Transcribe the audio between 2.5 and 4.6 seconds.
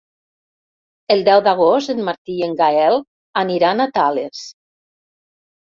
Gaël aniran a Tales.